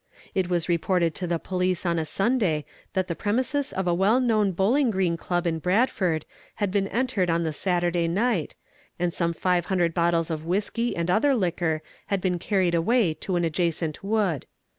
It 0.33 0.49
was 0.49 0.67
reported 0.67 1.13
to 1.13 1.27
the 1.27 1.37
police 1.37 1.85
on 1.85 1.99
a 1.99 2.05
Sunday 2.05 2.65
that 2.93 3.07
the 3.07 3.13
premises 3.13 3.71
of 3.71 3.85
a— 3.85 3.93
well 3.93 4.19
known 4.19 4.51
bowling 4.51 4.89
green 4.89 5.15
club 5.15 5.45
in 5.45 5.59
Bradford 5.59 6.25
had 6.55 6.71
been 6.71 6.87
entered 6.87 7.29
on 7.29 7.43
the— 7.43 7.53
Saturday 7.69 8.07
night, 8.07 8.55
and 8.97 9.13
some 9.13 9.31
five 9.31 9.65
hundred 9.67 9.93
bottles 9.93 10.31
of 10.31 10.43
whisky 10.43 10.95
and 10.95 11.11
other 11.11 11.35
liquor 11.35 11.83
~ 11.95 12.05
had 12.07 12.19
been 12.19 12.39
carried 12.39 12.73
away 12.73 13.13
to 13.13 13.35
an 13.35 13.45
adjacent 13.45 14.03
wood. 14.03 14.47